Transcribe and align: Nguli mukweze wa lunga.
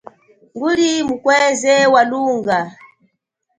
Nguli 0.53 0.91
mukweze 1.07 1.73
wa 1.93 2.01
lunga. 2.09 2.59